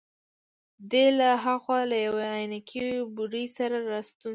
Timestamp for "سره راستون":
3.57-4.23